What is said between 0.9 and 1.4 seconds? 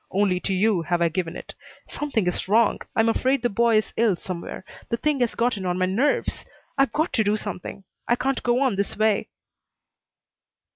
I given